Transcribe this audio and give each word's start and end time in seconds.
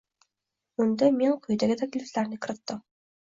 Unda 0.85 1.09
men 1.17 1.35
quyidagi 1.43 1.77
takliflarni 1.83 2.41
kiritdim: 2.47 2.81